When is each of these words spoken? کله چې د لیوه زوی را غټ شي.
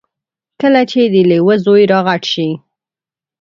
کله 0.61 0.81
چې 0.91 1.01
د 1.13 1.15
لیوه 1.29 1.55
زوی 1.65 1.83
را 1.91 1.99
غټ 2.07 2.23
شي. 2.33 2.49